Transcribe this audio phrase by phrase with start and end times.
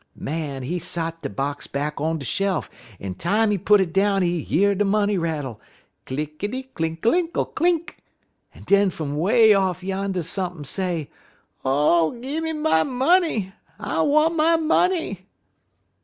[0.19, 3.93] _'"Man, he sot de box back on de shel uf, en time he put it
[3.93, 5.61] down he year de money rattle
[6.07, 7.97] clinkity, clinkalinkle, clink!
[8.55, 11.11] en den fum 'way off yander sump'n' say:
[11.63, 13.53] "'_Oh, gim me my money!
[13.77, 15.27] I want my money!